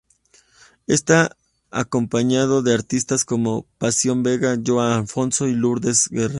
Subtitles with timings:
[0.87, 1.37] Está
[1.69, 6.29] acompañado de artistas como Pasión Vega, João Afonso y Lourdes Guerra.